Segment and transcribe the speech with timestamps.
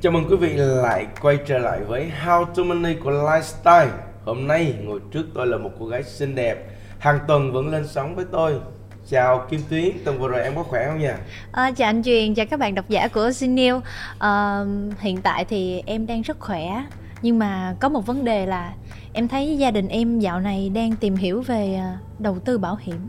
[0.00, 3.88] Chào mừng quý vị lại quay trở lại với How to Money của Lifestyle.
[4.24, 6.70] Hôm nay ngồi trước tôi là một cô gái xinh đẹp.
[6.98, 8.60] Hàng tuần vẫn lên sóng với tôi.
[9.08, 11.18] Chào Kim Tuyến, tuần vừa rồi em có khỏe không nha?
[11.52, 13.80] À, chào anh Truyền, chào các bạn độc giả của Znew
[14.18, 14.64] à,
[15.00, 16.84] Hiện tại thì em đang rất khỏe.
[17.22, 18.72] Nhưng mà có một vấn đề là
[19.12, 22.78] Em thấy gia đình em dạo này đang tìm hiểu về à, đầu tư bảo
[22.80, 23.08] hiểm.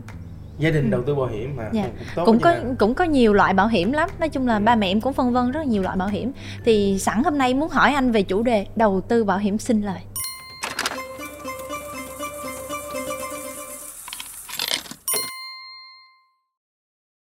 [0.58, 0.90] Gia đình ừ.
[0.90, 1.88] đầu tư bảo hiểm mà dạ.
[2.14, 4.62] cũng, cũng có cũng có nhiều loại bảo hiểm lắm Nói chung là ừ.
[4.64, 6.32] ba mẹ em cũng phân vân rất nhiều loại bảo hiểm
[6.64, 9.82] Thì sẵn hôm nay muốn hỏi anh về chủ đề đầu tư bảo hiểm sinh
[9.82, 10.00] lời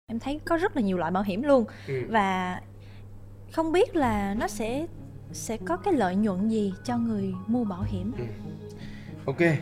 [0.07, 2.01] em thấy có rất là nhiều loại bảo hiểm luôn ừ.
[2.09, 2.59] và
[3.51, 4.85] không biết là nó sẽ
[5.31, 8.23] sẽ có cái lợi nhuận gì cho người mua bảo hiểm ừ.
[9.25, 9.55] ok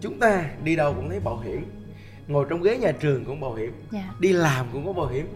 [0.00, 1.81] chúng ta đi đâu cũng thấy bảo hiểm
[2.28, 3.72] ngồi trong ghế nhà trường cũng bảo hiểm.
[3.92, 4.04] Yeah.
[4.06, 4.14] Dạ.
[4.18, 5.26] đi làm cũng có bảo hiểm.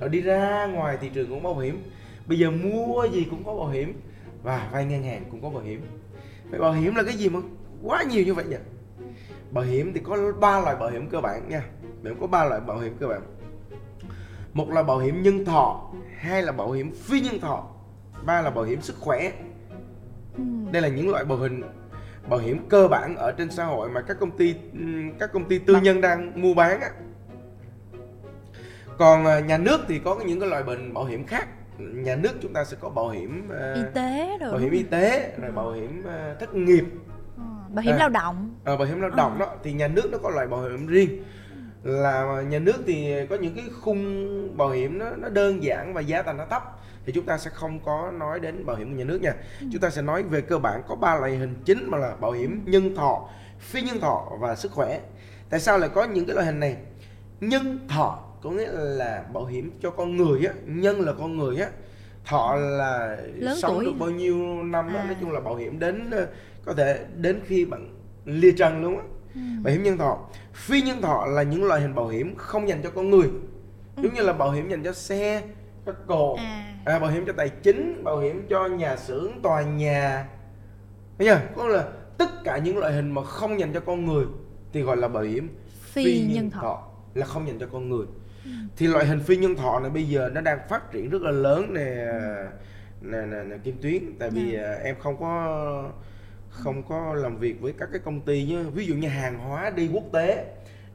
[0.00, 1.82] Rồi đi ra ngoài thị trường cũng bảo hiểm.
[2.26, 4.00] Bây giờ mua gì cũng có bảo hiểm.
[4.42, 5.80] Và vay ngân hàng cũng có bảo hiểm.
[6.50, 7.40] Vậy bảo hiểm là cái gì mà
[7.82, 8.56] quá nhiều như vậy nhỉ
[9.50, 11.62] bảo hiểm thì có ba loại bảo hiểm cơ bản nha.
[12.02, 13.22] Mình có ba loại bảo hiểm cơ bản.
[14.52, 17.66] Một là bảo hiểm nhân thọ hai là bảo hiểm phi nhân thọ
[18.24, 19.32] ba là bảo hiểm sức khỏe.
[20.36, 20.42] Ừ.
[20.72, 21.62] đây là những loại bảo hiểm
[22.30, 24.54] bảo hiểm cơ bản ở trên xã hội mà các công ty
[25.18, 26.90] các công ty tư nhân đang mua bán á.
[28.98, 31.48] Còn à, nhà nước thì có những cái loại bệnh bảo hiểm khác.
[31.78, 34.82] Nhà nước chúng ta sẽ có bảo hiểm uh, y tế rồi bảo hiểm y
[34.82, 36.84] tế rồi bảo hiểm uh, thất nghiệp.
[37.36, 38.54] Ờ, bảo hiểm à, lao động.
[38.64, 39.38] à, bảo hiểm lao động à.
[39.38, 41.24] đó thì nhà nước nó có loại bảo hiểm riêng.
[41.82, 46.00] Là nhà nước thì có những cái khung bảo hiểm nó nó đơn giản và
[46.00, 46.62] giá thành nó thấp
[47.10, 49.66] thì chúng ta sẽ không có nói đến bảo hiểm của nhà nước nha ừ.
[49.72, 52.32] chúng ta sẽ nói về cơ bản có ba loại hình chính mà là bảo
[52.32, 55.00] hiểm nhân thọ phi nhân thọ và sức khỏe
[55.50, 56.76] tại sao lại có những cái loại hình này
[57.40, 61.56] nhân thọ có nghĩa là bảo hiểm cho con người á nhân là con người
[61.56, 61.68] á
[62.24, 63.84] thọ là Lớn sống tuổi.
[63.84, 65.04] được bao nhiêu năm à.
[65.04, 66.26] nói chung là bảo hiểm đến ờ,
[66.64, 67.94] có thể đến khi bạn
[68.24, 69.40] lia trần luôn á ừ.
[69.62, 70.18] bảo hiểm nhân thọ
[70.52, 73.28] phi nhân thọ là những loại hình bảo hiểm không dành cho con người
[73.96, 74.02] ừ.
[74.02, 75.42] giống như là bảo hiểm dành cho xe
[75.86, 76.69] các cồ à.
[76.84, 80.28] À, bảo hiểm cho tài chính bảo hiểm cho nhà xưởng tòa nhà
[81.18, 84.24] thấy chưa có là tất cả những loại hình mà không dành cho con người
[84.72, 85.48] thì gọi là bảo hiểm
[85.82, 86.60] phi, phi nhân, nhân thọ.
[86.60, 88.06] thọ là không dành cho con người
[88.44, 88.50] ừ.
[88.76, 91.30] thì loại hình phi nhân thọ này bây giờ nó đang phát triển rất là
[91.30, 92.12] lớn nè
[93.00, 94.74] nè, nè, nè kim tuyến tại vì à.
[94.84, 95.90] em không có
[96.50, 99.70] không có làm việc với các cái công ty nhé ví dụ như hàng hóa
[99.70, 100.46] đi quốc tế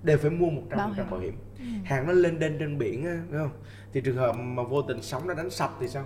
[0.06, 1.66] đều phải mua một trăm phần trăm bảo hiểm ừ.
[1.84, 3.52] hàng nó lên đên trên biển á phải không
[3.94, 6.04] thì trường hợp mà vô tình sóng nó đánh sập thì sao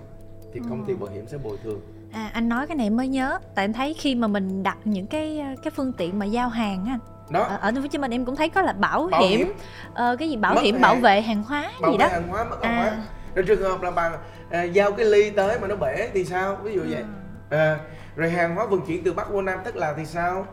[0.53, 0.97] thì công ty ừ.
[0.97, 3.93] bảo hiểm sẽ bồi thường à anh nói cái này mới nhớ tại em thấy
[3.93, 6.99] khi mà mình đặt những cái cái phương tiện mà giao hàng á
[7.29, 9.21] đó ở, ở thành phố Hồ Chí Minh em cũng thấy có là bảo, bảo
[9.21, 9.53] hiểm, hiểm.
[9.89, 10.81] Uh, cái gì bảo mất hiểm hàng.
[10.81, 12.81] bảo vệ hàng hóa bảo gì đó hàng hóa mất hàng à.
[12.81, 12.97] hóa
[13.35, 14.11] rồi trường hợp là bạn
[14.49, 17.03] à, giao cái ly tới mà nó bể thì sao ví dụ vậy
[17.49, 17.57] ừ.
[17.57, 17.77] à,
[18.15, 20.45] rồi hàng hóa vận chuyển từ bắc qua nam tức là thì sao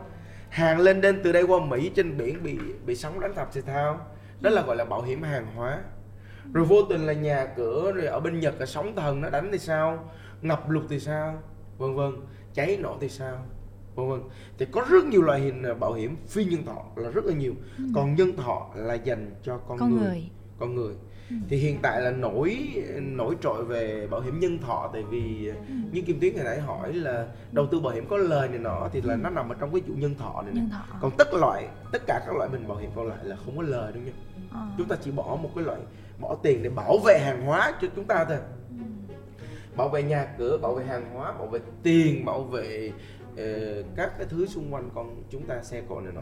[0.49, 3.61] hàng lên đến từ đây qua mỹ trên biển bị bị sóng đánh sập thì
[3.65, 3.99] sao
[4.41, 5.83] đó là gọi là bảo hiểm hàng hóa.
[6.53, 9.49] Rồi vô tình là nhà cửa rồi ở bên nhật là sóng thần nó đánh
[9.51, 10.09] thì sao?
[10.41, 11.41] Ngập lụt thì sao?
[11.77, 12.11] Vân vân.
[12.53, 13.45] Cháy nổ thì sao?
[13.95, 14.21] Vân vân.
[14.57, 17.33] Thì có rất nhiều loại hình à, bảo hiểm phi nhân thọ là rất là
[17.33, 17.53] nhiều.
[17.77, 17.83] Ừ.
[17.95, 20.03] còn nhân thọ là dành cho con, con người.
[20.03, 20.29] người.
[20.59, 20.95] Con người
[21.29, 21.35] ừ.
[21.49, 22.57] thì hiện tại là nổi
[23.01, 25.73] nổi trội về bảo hiểm nhân thọ tại vì ừ.
[25.91, 28.89] như kim tuyến hồi nãy hỏi là đầu tư bảo hiểm có lời này nọ
[28.93, 29.19] thì là ừ.
[29.23, 30.97] nó nằm ở trong cái chủ nhân thọ này, nhân thọ.
[31.01, 33.63] còn tất loại tất cả các loại mình bảo hiểm còn lại là không có
[33.63, 34.11] lời đâu nha
[34.53, 34.61] à.
[34.77, 35.79] chúng ta chỉ bỏ một cái loại
[36.19, 38.37] bỏ tiền để bảo vệ hàng hóa cho chúng ta thôi
[38.69, 39.13] ừ.
[39.75, 42.91] bảo vệ nhà cửa bảo vệ hàng hóa bảo vệ tiền bảo vệ
[43.33, 46.21] uh, các cái thứ xung quanh con chúng ta xe cộ này nọ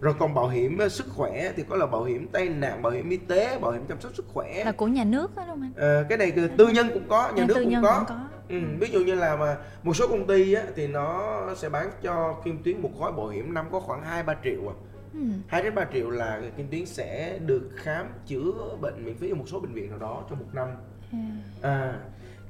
[0.00, 3.10] rồi còn bảo hiểm sức khỏe thì có là bảo hiểm tai nạn bảo hiểm
[3.10, 4.64] y tế bảo hiểm chăm sóc sức khỏe.
[4.64, 6.00] Là của nhà nước đó đúng không anh?
[6.00, 8.24] À, cái này tư nhân cũng có nhà, nhà nước cũng có, cũng có.
[8.48, 11.90] Ừ, ví dụ như là mà một số công ty á, thì nó sẽ bán
[12.02, 14.74] cho kim tuyến một gói bảo hiểm năm có khoảng hai ba triệu à.
[15.12, 15.20] Ừ.
[15.46, 19.34] hai đến ba triệu là kim tuyến sẽ được khám chữa bệnh miễn phí ở
[19.34, 20.68] một số bệnh viện nào đó trong một năm.
[21.12, 21.18] Ừ.
[21.62, 22.00] à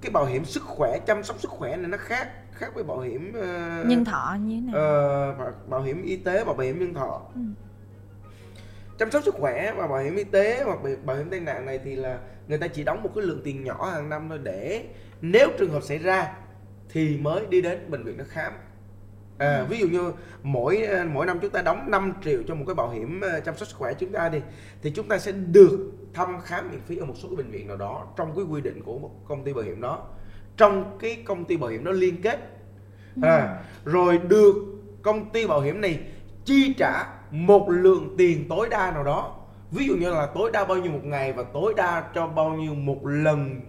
[0.01, 2.29] cái bảo hiểm sức khỏe chăm sóc sức khỏe này nó khác
[2.59, 6.45] khác với bảo hiểm uh, nhân thọ như thế nào uh, bảo hiểm y tế
[6.45, 7.41] và bảo hiểm nhân thọ ừ.
[8.99, 11.81] chăm sóc sức khỏe và bảo hiểm y tế hoặc bảo hiểm tai nạn này
[11.85, 12.19] thì là
[12.49, 14.85] người ta chỉ đóng một cái lượng tiền nhỏ hàng năm thôi để
[15.21, 16.37] nếu trường hợp xảy ra
[16.89, 18.53] thì mới đi đến bệnh viện nó khám
[19.39, 19.67] à, ừ.
[19.69, 20.13] ví dụ như
[20.43, 23.57] mỗi ờ, mỗi năm chúng ta đóng 5 triệu cho một cái bảo hiểm chăm
[23.57, 24.39] sóc sức khỏe chúng ta đi
[24.83, 27.69] thì chúng ta sẽ được thăm khám miễn phí ở một số cái bệnh viện
[27.69, 30.07] nào đó trong cái quy định của một công ty bảo hiểm đó
[30.59, 32.39] trong cái công ty bảo hiểm đó liên kết.
[33.23, 34.55] À, rồi được
[35.03, 36.01] công ty bảo hiểm này
[36.45, 39.35] chi trả một lượng tiền tối đa nào đó.
[39.71, 42.55] Ví dụ như là tối đa bao nhiêu một ngày và tối đa cho bao
[42.55, 43.61] nhiêu một lần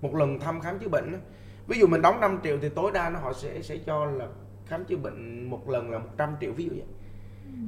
[0.00, 1.20] một lần thăm khám chữa bệnh
[1.66, 4.26] ví dụ mình đóng 5 triệu thì tối đa nó họ sẽ sẽ cho là
[4.66, 6.86] khám chữa bệnh một lần là 100 triệu ví dụ vậy.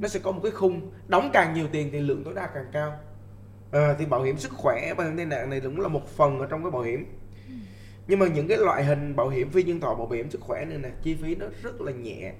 [0.01, 2.65] Nó sẽ có một cái khung đóng càng nhiều tiền thì lượng tối đa càng
[2.71, 2.99] cao.
[3.71, 6.39] À, thì bảo hiểm sức khỏe bảo hiểm tai nạn này cũng là một phần
[6.39, 7.05] ở trong cái bảo hiểm
[8.07, 10.65] nhưng mà những cái loại hình bảo hiểm phi nhân thọ bảo hiểm sức khỏe
[10.65, 12.33] này nè chi phí nó rất là nhẹ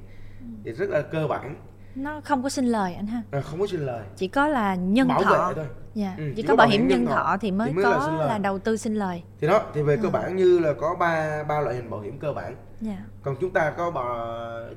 [0.63, 1.55] thì rất là cơ bản.
[1.95, 3.21] Nó không có xin lời anh ha?
[3.31, 4.03] À, không có xin lời.
[4.15, 5.53] Chỉ có là nhân bảo thọ.
[5.55, 5.65] thôi.
[5.93, 7.83] Dạ Ừ, chỉ chỉ có có bảo hiểm nhân thọ, thọ thì mới, thì mới
[7.83, 8.39] là có là, lời.
[8.39, 9.23] đầu tư xin lời.
[9.41, 10.09] Thì đó thì về cơ Ừ.
[10.09, 12.55] bản như là có ba ba loại hình bảo hiểm cơ bản.
[12.81, 12.97] Dạ.
[13.23, 14.15] Còn chúng ta có bảo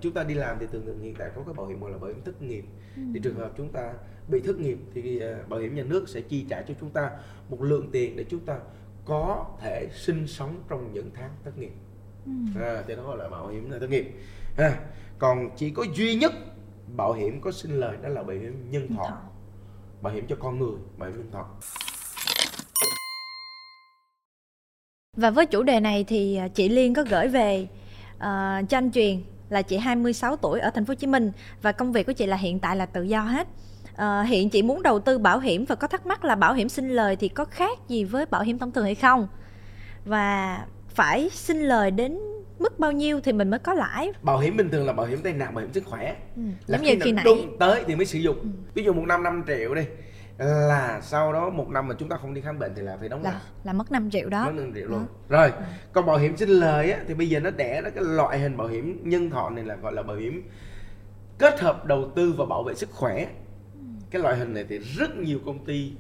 [0.01, 1.99] chúng ta đi làm thì thường thường hiện tại có cái bảo hiểm gọi là
[1.99, 2.65] bảo hiểm thất nghiệp.
[2.97, 3.03] Ừ.
[3.15, 3.93] thì trường hợp chúng ta
[4.29, 7.11] bị thất nghiệp thì ờ, bảo hiểm nhà nước sẽ chi trả cho chúng ta
[7.49, 8.55] một lượng tiền để chúng ta
[9.09, 11.73] có thể sinh sống trong những tháng thất nghiệp.
[12.27, 12.33] Ừ.
[12.63, 14.13] à, thì đó gọi là bảo hiểm thất nghiệp.
[14.57, 14.81] Ha
[15.19, 16.33] còn chỉ có duy nhất
[16.97, 19.19] bảo hiểm có sinh lời đó là bảo hiểm nhân thọ.
[20.03, 21.47] bảo hiểm cho con người bảo hiểm nhân thọ.
[25.17, 27.69] Và với chủ đề này thì à, chị Liên có gửi về
[28.19, 31.33] ờ, cho anh Truyền là chị 26 tuổi ở thành phố Hồ Chí Minh
[31.63, 33.49] và công việc của chị là hiện tại là tự do hết.
[33.99, 36.69] Ờ, hiện chị muốn đầu tư bảo hiểm và có thắc mắc là bảo hiểm
[36.69, 39.29] sinh lời thì có khác gì với bảo hiểm thông thường hay không?
[40.05, 40.59] Và
[40.89, 42.19] phải sinh lời đến
[42.59, 44.13] mức bao nhiêu thì mình mới có lãi?
[44.23, 46.43] bảo hiểm bình thường là bảo hiểm tai nạn bảo hiểm sức khỏe Ừ.
[46.67, 48.49] là Giống như khi nãy đúng tới thì mới sử dụng Ừ.
[48.75, 49.83] ví dụ một năm 5 triệu đi
[50.39, 53.09] là sau đó một năm mà chúng ta không đi khám bệnh thì là phải
[53.09, 54.45] đóng lại là là mất 5 triệu đó.
[54.45, 55.53] mất 5 triệu luôn rồi
[55.93, 58.57] còn bảo hiểm sinh lời á thì bây giờ nó đẻ ra cái loại hình
[58.57, 60.43] bảo hiểm nhân thọ này là gọi là bảo hiểm
[61.39, 63.27] kết hợp đầu tư và bảo vệ sức khỏe
[64.11, 65.93] cái loại hình này thì rất nhiều công ty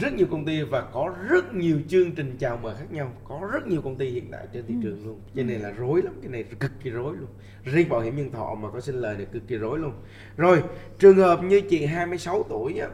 [0.00, 3.12] rất nhiều công ty và có rất nhiều chương trình chào mời khác nhau.
[3.28, 5.20] Có rất nhiều công ty hiện tại trên thị trường luôn.
[5.36, 7.28] Cho nên là rối lắm cái này cực kỳ rối luôn.
[7.64, 9.92] Riêng bảo hiểm nhân thọ mà có sinh lời này cực kỳ rối luôn.
[10.36, 10.62] Rồi
[10.98, 12.88] trường hợp như chị 26 tuổi á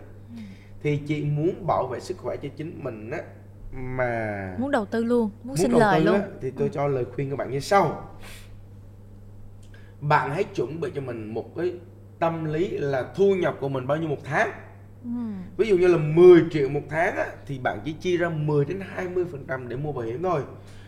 [0.83, 3.19] thì chị muốn bảo vệ sức khỏe cho chính mình á
[3.73, 6.15] mà Muốn đầu tư luôn, muốn, xin đầu lời luôn.
[6.15, 8.11] á, thì tôi cho lời khuyên các bạn như sau.
[10.01, 11.73] Bạn hãy chuẩn bị cho mình một cái
[12.21, 14.51] tâm lý là thu nhập của mình bao nhiêu một tháng?
[15.05, 15.11] Ừ.
[15.57, 18.65] ví dụ như là 10 triệu một tháng á, thì bạn chỉ chia ra 10
[18.65, 20.41] đến 20 phần trăm để mua bảo hiểm thôi.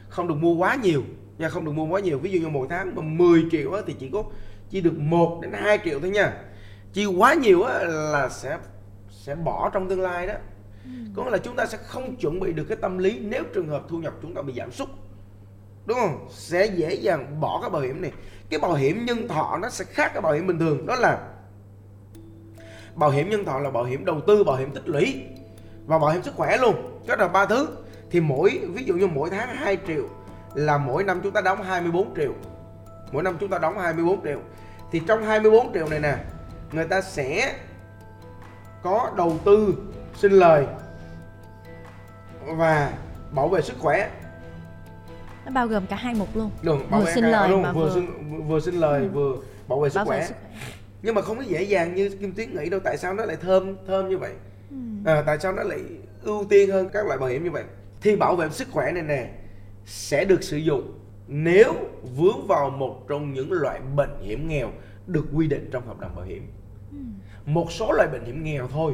[0.08, 1.02] Không được mua quá nhiều
[1.38, 2.18] nha không được mua quá nhiều.
[2.18, 4.24] Ví dụ như một tháng mà 10 triệu á, thì chỉ có
[4.70, 6.32] chỉ được 1 đến 2 triệu thôi nha.
[6.92, 8.58] Chi quá nhiều á, là sẽ
[9.10, 10.34] sẽ bỏ trong tương lai đó.
[11.14, 13.68] Có nghĩa là chúng ta sẽ không chuẩn bị được cái tâm lý nếu trường
[13.68, 14.88] hợp thu nhập chúng ta bị giảm sút
[15.86, 16.28] đúng không?
[16.30, 18.12] Sẽ dễ dàng bỏ cái bảo hiểm này.
[18.50, 20.86] Cái bảo hiểm nhân thọ nó sẽ khác cái bảo hiểm bình thường.
[20.86, 21.18] Đó là
[22.94, 25.22] bảo hiểm nhân thọ là bảo hiểm đầu tư, bảo hiểm tích lũy
[25.86, 27.00] và bảo hiểm sức khỏe luôn.
[27.06, 27.68] Đó là ba thứ.
[28.10, 30.08] Thì mỗi, ví dụ như mỗi tháng 2 triệu
[30.54, 32.32] là mỗi năm chúng ta đóng 24 triệu.
[33.12, 34.40] Mỗi năm chúng ta đóng 24 triệu.
[34.92, 36.16] Thì trong 24 triệu này nè,
[36.72, 37.54] người ta sẽ
[38.82, 39.74] có đầu tư,
[40.14, 40.66] sinh lời
[42.46, 42.92] và
[43.30, 44.10] bảo vệ sức khỏe.
[45.44, 46.50] Nó bao gồm cả hai mục luôn.
[46.62, 49.36] Đúng, Vừa cả lời luôn, mà vừa vừa- sinh vừa sinh lời vừa
[49.68, 50.50] bảo vệ sức Bảo vệ khỏe sức khỏe.
[51.02, 53.36] nhưng mà không có dễ dàng như kim tuyến nghĩ đâu tại sao nó lại
[53.36, 54.32] thơm thơm như vậy
[54.70, 54.76] Ừ.
[55.04, 55.78] à, tại sao nó lại
[56.22, 57.64] ưu tiên hơn các loại bảo hiểm như vậy
[58.02, 59.30] thì bảo vệ sức khỏe này nè
[59.86, 60.92] sẽ được sử dụng
[61.28, 61.72] nếu
[62.16, 64.68] vướng vào một trong những loại bệnh hiểm nghèo
[65.06, 66.46] được quy định trong hợp đồng bảo hiểm
[66.92, 66.96] Ừ.
[67.46, 68.92] một số loại bệnh hiểm nghèo thôi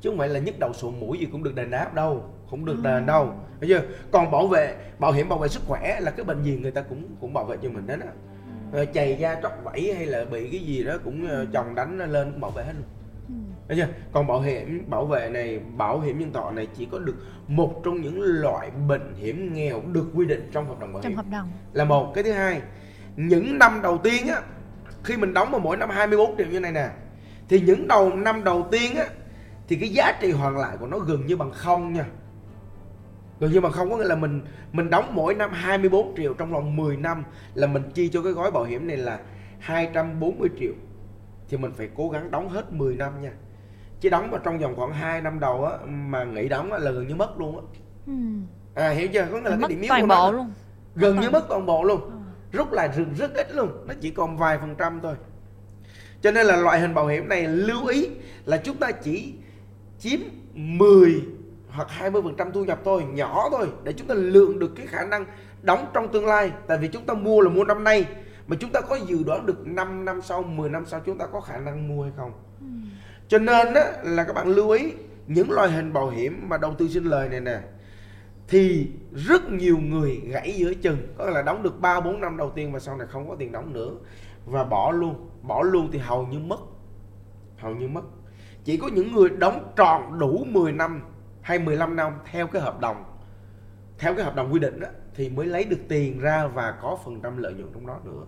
[0.00, 2.64] chứ không phải là nhức đầu sổ mũi gì cũng được đền đáp đâu không
[2.64, 6.10] được đền đâu thấy chưa còn bảo vệ bảo hiểm bảo vệ sức khỏe là
[6.10, 9.40] cái bệnh gì người ta cũng cũng bảo vệ cho mình hết á chày da
[9.42, 12.50] tróc vẫy hay là bị cái gì đó cũng ờ, chồng đánh lên cũng bảo
[12.50, 12.84] vệ hết luôn.
[13.68, 13.86] Thấy chưa?
[14.12, 17.14] Còn bảo hiểm bảo vệ này, bảo hiểm nhân thọ này chỉ có được
[17.48, 21.10] một trong những loại bệnh hiểm nghèo được quy định trong hợp đồng bảo Trong
[21.10, 21.48] hiểm hợp đồng.
[21.72, 22.60] là một cái thứ hai
[23.16, 24.42] những năm đầu tiên á
[25.04, 26.88] khi mình đóng mà mỗi năm 24 triệu như này nè
[27.48, 29.04] thì những đầu năm đầu tiên á
[29.68, 32.04] thì cái giá trị hoàn lại của nó gần như bằng không nha
[33.40, 34.40] gần như bằng không có nghĩa là mình
[34.72, 38.32] mình đóng mỗi năm 24 triệu trong vòng 10 năm là mình chi cho cái
[38.32, 39.20] gói bảo hiểm này là
[39.58, 40.72] 240 triệu.
[41.48, 43.32] Thì mình phải cố gắng đóng hết 10 năm nha.
[44.00, 46.90] Chứ đóng mà trong vòng khoảng 2 năm đầu á mà nghỉ đóng á, là
[46.90, 47.62] gần như mất luôn á.
[48.06, 48.12] Ừ.
[48.74, 49.26] à hiểu chưa?
[49.32, 50.52] Có nghĩa là mất cái điểm yếu toàn của nó luôn.
[50.94, 52.00] gần Mất như mất toàn bộ luôn.
[52.00, 52.16] Ờ.
[52.52, 53.68] rút lại rất, rất ít luôn.
[53.86, 55.14] Nó chỉ còn vài phần trăm thôi.
[56.22, 58.08] Cho nên là loại hình bảo hiểm này lưu ý
[58.44, 59.34] là chúng ta chỉ
[59.98, 60.20] chiếm
[60.54, 61.22] 10
[61.70, 64.86] hoặc 20 phần trăm thu nhập thôi nhỏ thôi để chúng ta lượng được cái
[64.86, 65.24] khả năng
[65.62, 66.52] đóng trong tương lai.
[66.66, 68.06] Tại vì chúng ta mua là mua năm nay
[68.46, 71.26] mà chúng ta có dự đoán được 5 năm sau 10 năm sau chúng ta
[71.26, 72.32] có khả năng mua hay không.
[72.60, 72.66] Ừ.
[73.28, 74.92] cho nên á, là các bạn lưu ý
[75.26, 77.60] những loại hình bảo hiểm mà đầu tư sinh lời này nè
[78.48, 80.98] thì rất nhiều người gãy giữa chừng.
[81.18, 83.52] Có là đóng được 3 4 năm đầu tiên và sau này không có tiền
[83.52, 83.90] đóng nữa
[84.46, 85.30] và bỏ luôn.
[85.42, 86.60] Bỏ luôn thì hầu như mất.
[87.58, 88.02] Hầu như mất.
[88.64, 91.02] Chỉ có những người đóng tròn đủ 10 năm
[91.48, 93.04] hay 15 năm theo cái hợp đồng
[93.98, 96.98] theo cái hợp đồng quy định đó, thì mới lấy được tiền ra và có
[97.04, 98.24] phần trăm lợi nhuận trong đó nữa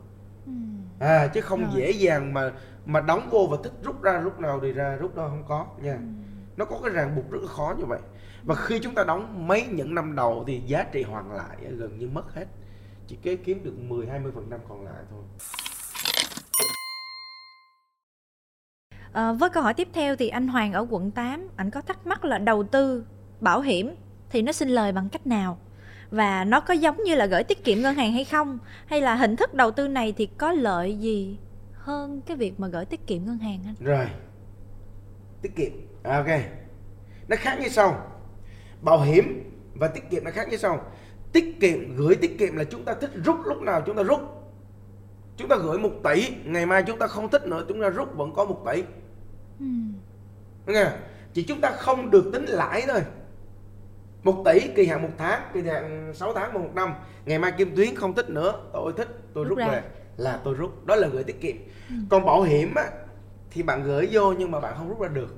[0.47, 0.53] Ừ.
[1.01, 1.71] à chứ không Rồi.
[1.75, 2.53] dễ dàng mà
[2.87, 5.67] mà đóng vô và thích rút ra lúc nào thì ra rút đó không có
[5.83, 5.99] nha Ừ.
[6.57, 8.01] nó có cái ràng buộc rất là khó như vậy
[8.45, 11.99] và khi chúng ta đóng mấy những năm đầu thì giá trị hoàn lại gần
[11.99, 12.47] như mất hết
[13.07, 15.23] chỉ kế kiếm được 10 20 phần trăm còn lại thôi
[19.13, 22.07] À, với câu hỏi tiếp theo thì anh Hoàng ở quận 8 anh có thắc
[22.07, 23.05] mắc là đầu tư
[23.41, 23.95] bảo hiểm
[24.31, 25.59] thì nó sinh lời bằng cách nào?
[26.11, 28.59] Và nó có giống như là gửi tiết kiệm ngân hàng hay không?
[28.87, 31.39] Hay là hình thức đầu tư này thì có lợi gì
[31.73, 33.75] hơn cái việc mà gửi tiết kiệm ngân hàng anh?
[33.81, 34.07] Rồi.
[35.43, 35.73] Tiết kiệm.
[36.03, 36.41] À, ok.
[37.29, 38.07] Nó khác như sau.
[38.83, 40.85] Bảo hiểm và tiết kiệm nó khác như sau.
[41.33, 44.21] Tiết kiệm gửi tiết kiệm là chúng ta thích rút lúc nào chúng ta rút.
[45.37, 48.17] Chúng ta gửi một tỷ ngày mai chúng ta không thích nữa chúng ta rút
[48.17, 48.83] vẫn có một tỷ.
[50.67, 50.75] Không?
[51.33, 53.01] Chỉ chúng ta không được tính lãi thôi.
[54.23, 56.95] Một tỷ kỳ hạn một tháng kỳ hạn 6 tháng một năm.
[57.27, 59.83] Ngày mai kim tuyến không thích nữa tôi thích tôi Rút rút, về.
[60.17, 60.87] Là tôi rút.
[60.87, 61.57] Đó là gửi tiết kiệm.
[62.11, 62.85] Còn bảo hiểm á
[63.51, 65.35] thì bạn gửi vô nhưng mà bạn không rút ra được.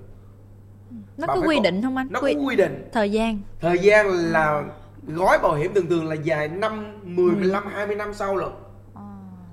[1.16, 2.06] Nó Bạn có quy có- định không anh?
[2.10, 2.34] nó quy...
[2.34, 2.88] có quy định.
[2.92, 3.40] thời gian.
[3.60, 4.64] Thời gian là
[5.06, 7.34] gói bảo hiểm thường thường là dài năm 10, Mười.
[7.34, 8.48] 15, 20 năm sau lận.
[8.94, 9.02] Ờ.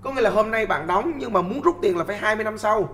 [0.02, 2.44] có nghĩa là hôm nay bạn đóng nhưng mà muốn rút tiền là phải 20
[2.44, 2.90] năm sau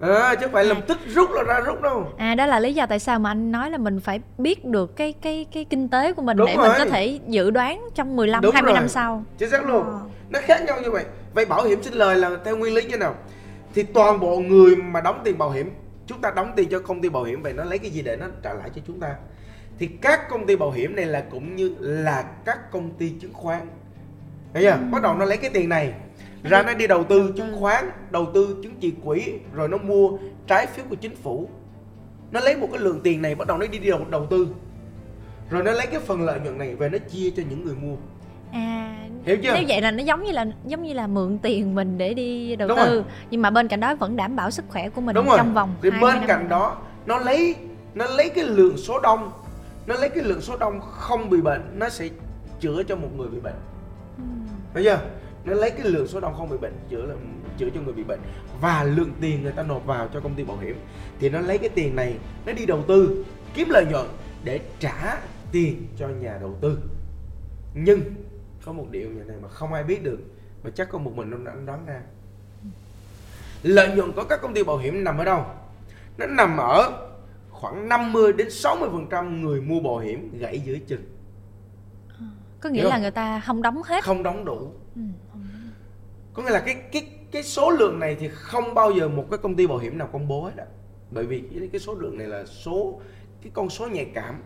[0.00, 0.68] à, chứ không phải À.
[0.68, 3.30] lập tức rút là ra rút đâu À đó là lý do tại sao mà
[3.30, 6.46] anh nói là mình phải biết được cái cái cái kinh tế của mình Đúng
[6.46, 6.68] để rồi.
[6.68, 8.80] mình có thể dự đoán trong 15 Đúng 20 rồi.
[8.80, 9.24] năm sau.
[9.38, 10.00] chính xác luôn Ờ.
[10.30, 11.04] nó khác nhau như vậy
[11.34, 13.14] vậy bảo hiểm sinh lời là theo nguyên lý như nào
[13.74, 15.70] thì toàn bộ người mà đóng tiền bảo hiểm
[16.06, 18.16] chúng ta đóng tiền cho công ty bảo hiểm vậy nó lấy cái gì để
[18.16, 19.14] nó trả lại cho chúng ta
[19.78, 23.32] thì các công ty bảo hiểm này là cũng như là các công ty chứng
[23.32, 23.60] khoán
[24.54, 25.92] thấy chưa bắt đầu nó lấy cái tiền này
[26.42, 30.10] ra nó đi đầu tư chứng khoán đầu tư chứng chỉ quỹ rồi nó mua
[30.46, 31.48] trái phiếu của chính phủ.
[32.32, 34.48] Nó lấy một cái lượng tiền này bắt đầu nó đi đầu, đầu tư.
[35.50, 37.96] Rồi nó lấy cái phần lợi nhuận này về nó chia cho những người mua.
[38.52, 39.52] À Hiểu chưa?
[39.54, 42.56] Nếu vậy là nó giống như là giống như là mượn tiền mình để đi
[42.56, 43.04] đầu Đúng tư, rồi.
[43.30, 45.36] nhưng mà bên cạnh đó vẫn đảm bảo sức khỏe của mình đúng rồi.
[45.36, 46.28] trong vòng thì 20 bên năm.
[46.28, 47.54] cạnh đó nó lấy
[47.94, 49.30] nó lấy cái lượng số đông.
[49.86, 52.08] Nó lấy cái lượng số đông không bị bệnh nó sẽ
[52.60, 53.54] chữa cho một người bị bệnh.
[54.16, 54.22] Ừ.
[54.74, 54.98] thấy chưa
[55.44, 57.14] nó lấy cái lượng số đông không bị bệnh chữa là
[57.58, 58.20] chữa cho người bị bệnh.
[58.60, 60.76] Và lượng tiền người ta nộp vào cho công ty bảo hiểm.
[61.20, 62.16] Thì nó lấy cái tiền này
[62.46, 64.06] nó đi đầu tư kiếm lợi nhuận
[64.44, 65.18] để trả
[65.52, 66.78] tiền cho nhà đầu tư.
[67.74, 68.00] Nhưng
[68.64, 70.18] có một điều như này mà không ai biết được
[70.64, 72.00] mà chắc có một mình anh đoán ra.
[73.62, 75.44] Lợi nhuận của các công ty bảo hiểm nằm ở đâu?
[76.18, 76.92] Nó nằm ở
[77.50, 81.04] khoảng 50 đến 60 phần trăm người mua bảo hiểm gãy dưới chừng
[82.60, 83.02] Có nghĩa Hiểu là không?
[83.02, 84.04] người ta không đóng hết.
[84.04, 84.72] không đóng đủ.
[84.96, 85.00] Ừ.
[86.40, 89.38] có nghĩa là cái cái cái số lượng này thì không bao giờ một cái
[89.38, 90.64] công ty bảo hiểm nào công bố hết á.
[91.10, 93.00] Bởi vì cái, cái số lượng này là số
[93.42, 94.42] cái con số nhạy cảm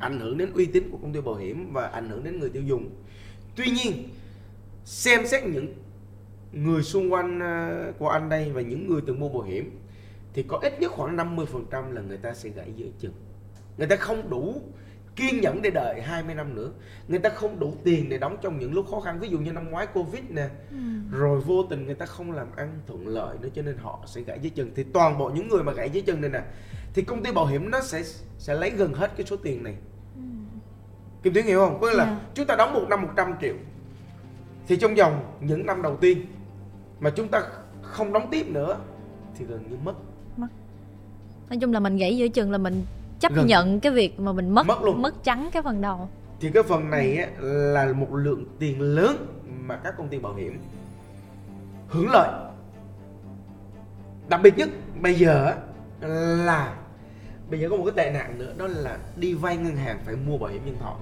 [0.00, 2.50] ảnh hưởng đến uy tín của công ty bảo hiểm và ảnh hưởng đến người
[2.50, 2.90] tiêu dùng.
[3.56, 4.08] Tuy nhiên
[4.84, 5.74] xem xét những
[6.52, 9.78] người xung quanh ờ, của anh đây và những người từng mua bảo hiểm
[10.34, 13.14] thì có ít nhất khoảng 50% là người ta sẽ gãy giữa chừng.
[13.78, 14.62] Người ta không đủ
[15.18, 16.70] kiên nhẫn để đợi 20 năm nữa
[17.08, 19.52] người ta không đủ tiền để đóng trong những lúc khó khăn ví dụ như
[19.52, 20.76] năm ngoái covid nè Ừ.
[21.18, 24.20] rồi vô tình người ta không làm ăn thuận lợi nữa cho nên họ sẽ
[24.20, 26.42] gãy dưới chân thì toàn bộ những người mà gãy dưới chân này nè
[26.94, 28.02] thì công ty bảo hiểm nó sẽ
[28.38, 29.74] sẽ lấy gần hết cái số tiền này
[30.16, 30.22] Ừ.
[31.22, 31.78] Kim Tuyến hiểu không?
[31.80, 32.20] Có nghĩa là Dạ.
[32.34, 33.54] chúng ta đóng một năm 100 triệu
[34.68, 36.26] Thì trong vòng những năm đầu tiên
[37.00, 37.42] Mà chúng ta
[37.82, 38.76] không đóng tiếp nữa
[39.38, 39.94] Thì gần như mất
[41.50, 42.84] Nói chung là mình gãy giữa chừng là mình
[43.20, 43.46] chấp Gần.
[43.46, 45.02] nhận cái việc mà mình mất Mất luôn.
[45.02, 46.08] mất trắng cái phần đầu.
[46.40, 49.26] Thì cái phần này á, là một lượng tiền lớn
[49.60, 50.60] Mà các công ty bảo hiểm
[51.88, 52.28] Hưởng lợi
[54.28, 54.68] Đặc biệt nhất
[55.00, 55.54] bây giờ
[56.36, 56.74] là
[57.50, 60.16] Bây giờ có một cái tệ nạn nữa Đó là đi vay ngân hàng phải
[60.16, 60.96] mua bảo hiểm nhân thọ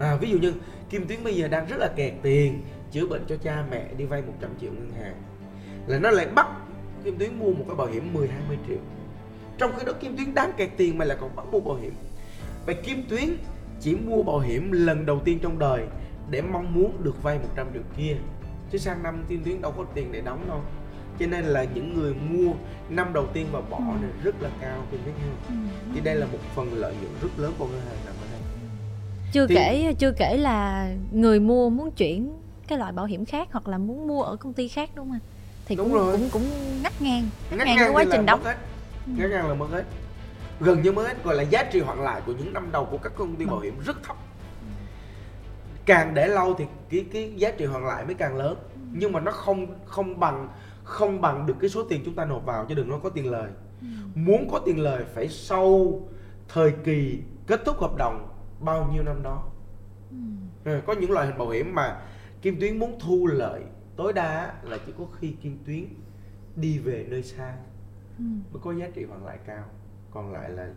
[0.00, 0.52] à, Ví dụ như
[0.90, 2.62] Kim Tuyến bây giờ đang rất là kẹt tiền
[2.92, 5.14] Chữa bệnh cho cha mẹ đi vay 100 triệu ngân hàng
[5.86, 6.46] Là nó lại bắt
[7.04, 8.26] Kim Tuyến mua một cái bảo hiểm 10-20
[8.68, 8.78] triệu
[9.58, 11.92] Trong khi đó Kim Tuyến đáng kẹt tiền mà lại còn bắt mua bảo hiểm
[12.66, 13.36] Vậy Kim Tuyến
[13.80, 15.86] chỉ mua bảo hiểm lần đầu tiên trong đời
[16.30, 18.16] Để mong muốn được vay 100 triệu kia
[18.72, 20.60] Chứ sang năm Kim Tuyến đâu có tiền để đóng đâu
[21.18, 22.52] Cho nên là những người mua
[22.90, 25.36] năm đầu tiên và bỏ này rất là cao Kim Tuyến không?
[25.48, 25.54] Ừ.
[25.94, 28.40] Thì đây là một phần lợi nhuận rất lớn của ngân hàng nằm ở đây
[29.32, 32.32] Chưa Thì- kể chưa kể là người mua muốn chuyển
[32.68, 35.18] cái loại bảo hiểm khác hoặc là muốn mua ở công ty khác đúng không?
[35.66, 36.12] Thì Đúng cũng rồi.
[36.12, 36.42] cũng cũng
[36.82, 38.40] ngắt ngang, ngắt, ngắt ngang cái ngang quá thì là trình đóng.
[39.06, 39.84] Hết ngắt ngang là mất hết.
[40.60, 42.98] Gần như mất hết gọi là giá trị hoàn lại của những năm đầu của
[42.98, 44.16] các công ty bảo hiểm rất thấp.
[45.86, 48.56] Càng để lâu thì cái cái giá trị hoàn lại mới càng lớn.
[48.92, 50.48] Nhưng mà nó không không bằng
[50.84, 53.30] không bằng được cái số tiền chúng ta nộp vào chứ đừng nói có tiền
[53.30, 53.50] lời.
[54.14, 56.00] Muốn có tiền lời phải sau
[56.48, 58.28] thời kỳ kết thúc hợp đồng
[58.60, 59.44] bao nhiêu năm đó.
[60.64, 60.80] Ừ.
[60.86, 62.00] có những loại hình bảo hiểm mà
[62.42, 63.62] kim tuyến muốn thu lợi
[63.96, 65.84] tối đa là chỉ có khi kim tuyến
[66.56, 67.54] đi về nơi xa
[68.18, 68.24] ừ.
[68.52, 69.64] mới có giá trị hoàn lại cao
[70.10, 70.74] còn lại là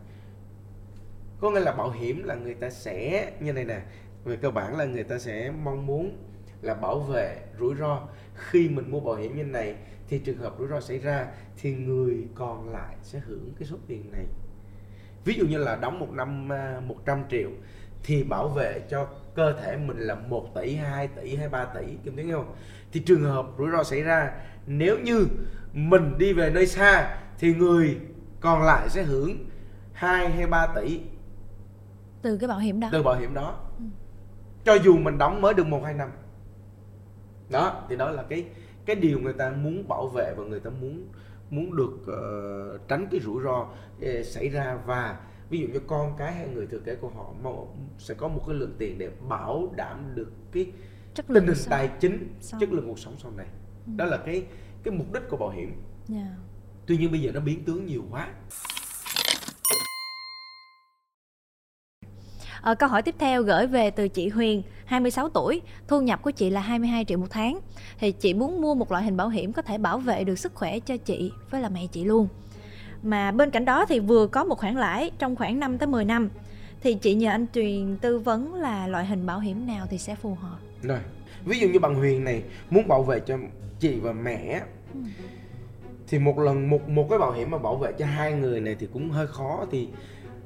[1.39, 3.81] có nghĩa là bảo hiểm là người ta sẽ như này nè
[4.23, 6.17] về cơ bản là người ta sẽ mong muốn
[6.61, 9.75] là bảo vệ rủi ro khi mình mua bảo hiểm như này
[10.07, 11.27] thì trường hợp rủi ro xảy ra
[11.61, 14.25] thì người còn lại sẽ hưởng cái số tiền này
[15.25, 17.49] ví dụ như là đóng một năm à, 100 triệu
[18.03, 21.81] thì bảo vệ cho cơ thể mình là 1 tỷ, 2 tỷ hay 3 tỷ
[22.03, 22.55] kim tiếng không?
[22.91, 24.31] Thì trường hợp rủi ro xảy ra
[24.69, 25.27] nếu như
[25.73, 27.97] mình đi về nơi xa thì người
[28.39, 29.31] còn lại sẽ hưởng
[29.93, 31.01] 2 hay 3 tỷ
[32.21, 32.89] từ cái bảo hiểm đó.
[32.91, 33.59] Từ bảo hiểm đó.
[33.77, 33.83] Ừ.
[34.65, 36.09] Cho dù mình đóng mới được 1 2 năm.
[37.51, 38.45] Đó, thì đó là cái
[38.85, 41.07] cái điều người ta muốn bảo vệ và người ta muốn
[41.49, 46.13] muốn được uh, tránh cái rủi ro uh, xảy ra và ví dụ như con
[46.17, 47.33] cái hay người thừa kế của họ
[47.97, 50.71] sẽ có một cái lượng tiền để bảo đảm được cái
[51.13, 52.59] chất tình hình tài chính sau.
[52.59, 53.47] chất lượng cuộc sống sau này.
[53.85, 54.43] Đó là cái
[54.83, 55.73] cái mục đích của bảo hiểm
[56.13, 56.23] yeah.
[56.25, 56.35] Dạ.
[56.85, 58.27] tuy nhiên bây giờ nó biến tướng nhiều quá
[62.61, 66.31] À, câu hỏi tiếp theo gửi về từ chị Huyền, 26 tuổi, thu nhập của
[66.31, 67.59] chị là 22 triệu một tháng.
[67.99, 70.55] Thì chị muốn mua một loại hình bảo hiểm có thể bảo vệ được sức
[70.55, 72.27] khỏe cho chị với là mẹ chị luôn.
[73.03, 76.05] Mà bên cạnh đó thì vừa có một khoản lãi trong khoảng 5 tới 10
[76.05, 76.29] năm.
[76.81, 80.15] Thì chị nhờ anh Truyền tư vấn là loại hình bảo hiểm nào thì sẽ
[80.15, 80.57] phù hợp.
[80.83, 80.99] Rồi,
[81.45, 83.37] ví dụ như bằng Huyền này muốn bảo vệ cho
[83.79, 84.61] chị và mẹ
[84.93, 84.99] ừ.
[86.07, 88.75] thì một lần một một cái bảo hiểm mà bảo vệ cho hai người này
[88.79, 89.65] thì cũng hơi khó.
[89.71, 89.89] Thì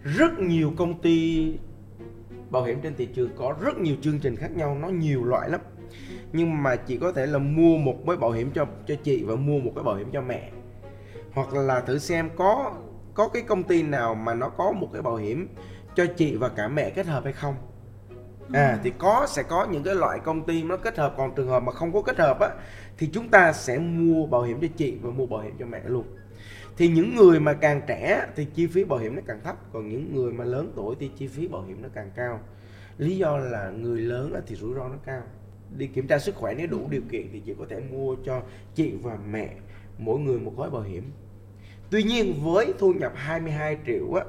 [0.04, 1.52] rất nhiều công ty
[2.50, 5.50] bảo hiểm trên thị trường có rất nhiều chương trình khác nhau, nó nhiều loại
[5.50, 5.62] lắm.
[6.34, 9.36] Nhưng mà chị có thể là mua một cái bảo hiểm cho cho chị và
[9.36, 10.52] mua một cái bảo hiểm cho mẹ.
[11.34, 12.74] Hoặc là thử xem có
[13.14, 15.48] có cái công ty nào mà nó có một cái bảo hiểm
[15.96, 17.56] cho chị và cả mẹ kết hợp hay không
[18.54, 18.78] à ừ.
[18.84, 21.14] thì có sẽ có những cái loại công ty nó kết hợp.
[21.18, 22.50] Còn trường hợp mà không có kết hợp á
[22.98, 25.82] thì chúng ta sẽ mua bảo hiểm cho chị và mua bảo hiểm cho mẹ
[25.86, 26.04] luôn.
[26.78, 29.56] Thì những người mà càng trẻ thì chi phí bảo hiểm nó càng thấp.
[29.74, 32.40] Còn những người mà lớn tuổi thì chi phí bảo hiểm nó càng cao.
[32.98, 35.22] Lý do là người lớn thì rủi ro nó cao.
[35.78, 38.42] Đi kiểm tra sức khỏe nếu đủ điều kiện thì chị có thể mua cho
[38.76, 39.50] chị và mẹ
[39.98, 41.12] mỗi người một gói bảo hiểm.
[41.90, 44.24] Tuy nhiên với thu nhập 22 triệu á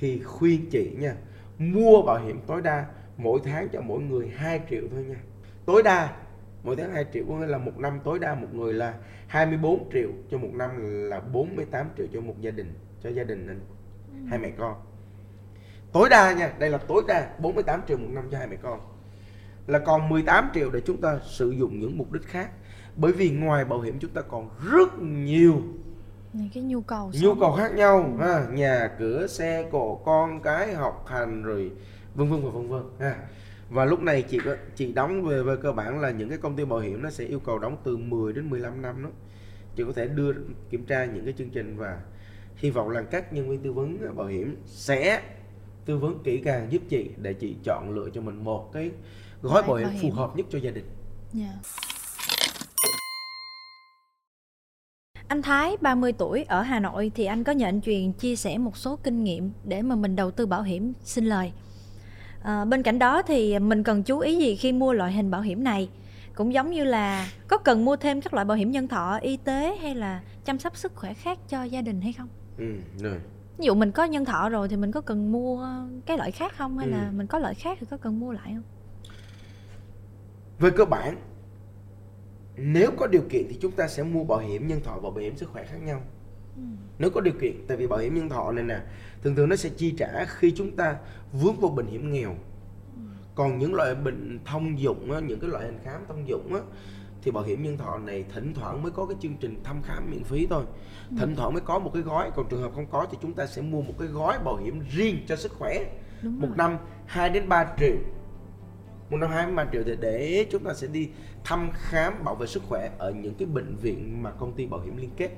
[0.00, 1.14] thì khuyên chị nha
[1.58, 2.86] mua bảo hiểm tối đa
[3.16, 5.20] mỗi tháng cho mỗi người 2 triệu thôi nha
[5.66, 6.16] tối đa
[6.62, 8.94] mỗi tháng 2 triệu có nghĩa là một năm tối đa một người là
[9.26, 10.70] 24 triệu cho một năm
[11.08, 13.60] là 48 triệu cho một gia đình cho gia đình anh
[14.08, 14.16] ừ.
[14.30, 14.74] hai mẹ con
[15.92, 18.80] tối đa nha đây là tối đa 48 triệu một năm cho hai mẹ con
[19.66, 22.50] là còn 18 triệu để chúng ta sử dụng những mục đích khác
[22.96, 25.62] bởi vì ngoài bảo hiểm chúng ta còn rất nhiều
[26.32, 28.24] những cái nhu cầu nhu cầu khác nhau ừ.
[28.24, 31.70] ha nhà cửa xe cộ con cái học hành rồi
[32.14, 33.16] vân vân và vân vân ha
[33.70, 34.38] và lúc này chị
[34.76, 37.24] chị đóng về về cơ bản là những cái công ty bảo hiểm nó sẽ
[37.24, 39.10] yêu cầu đóng từ 10 đến 15 năm đó
[39.76, 40.32] chị có thể đưa
[40.70, 42.00] kiểm tra những cái chương trình và
[42.56, 45.22] hy vọng là các nhân viên tư vấn bảo hiểm sẽ
[45.84, 48.90] tư vấn kỹ càng giúp chị để chị chọn lựa cho mình một cái
[49.42, 50.84] gói bảo hiểm, phù hợp nhất cho gia đình.
[51.38, 51.54] Yeah.
[51.62, 51.70] Dạ.
[55.28, 58.58] Anh Thái 30 tuổi ở Hà Nội thì anh có nhờ anh Truyền chia sẻ
[58.58, 61.52] một số kinh nghiệm để mà mình đầu tư bảo hiểm xin lời.
[62.44, 65.40] À, bên cạnh đó thì mình cần chú ý gì khi mua loại hình bảo
[65.40, 65.90] hiểm này?
[66.34, 69.36] Cũng giống như là có cần mua thêm các loại bảo hiểm nhân thọ, y
[69.36, 72.28] tế hay là chăm sóc sức khỏe khác cho gia đình hay không?
[72.58, 72.64] Ừ,
[72.98, 73.20] rồi.
[73.58, 75.68] Ví dụ mình có nhân thọ rồi thì mình có cần mua
[76.06, 76.92] cái loại khác không hay ừ.
[76.92, 78.62] là mình có loại khác thì có cần mua lại không?
[80.58, 81.16] Về cơ bản
[82.56, 85.18] nếu có điều kiện thì chúng ta sẽ mua bảo hiểm nhân thọ và bảo
[85.18, 86.02] hiểm sức khỏe khác nhau.
[86.56, 86.62] Ừ.
[86.98, 88.80] Nếu có điều kiện tại vì bảo hiểm nhân thọ này nè
[89.22, 90.96] thường thường nó sẽ chi trả khi chúng ta
[91.32, 92.30] vướng vào bệnh hiểm nghèo.
[92.96, 93.02] Ừ.
[93.34, 96.60] Còn những loại bệnh thông dụng á, những cái loại hình khám thông dụng á
[97.24, 100.10] thì bảo hiểm nhân thọ này thỉnh thoảng mới có cái chương trình thăm khám
[100.10, 100.64] miễn phí thôi
[101.10, 101.16] ừ.
[101.18, 103.46] thỉnh thoảng mới có một cái gói còn trường hợp không có thì chúng ta
[103.46, 105.84] sẽ mua một cái gói bảo hiểm riêng cho sức khỏe
[106.22, 106.56] Đúng một rồi.
[106.56, 107.96] năm 2 đến 3 triệu
[109.10, 111.08] một năm 2 đến 3 triệu thì để chúng ta sẽ đi
[111.44, 114.80] thăm khám bảo vệ sức khỏe ở những cái bệnh viện mà công ty bảo
[114.80, 115.30] hiểm liên kết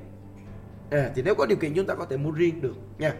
[0.90, 3.14] à, thì nếu có điều kiện chúng ta có thể mua riêng được nha